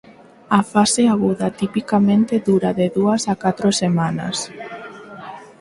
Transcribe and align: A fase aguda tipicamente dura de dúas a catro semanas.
A 0.59 0.61
fase 0.71 1.01
aguda 1.13 1.47
tipicamente 1.61 2.35
dura 2.47 2.69
de 2.79 2.87
dúas 2.97 3.23
a 3.33 3.35
catro 3.43 3.69
semanas. 3.81 4.37